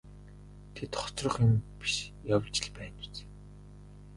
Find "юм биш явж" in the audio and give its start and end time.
1.47-2.55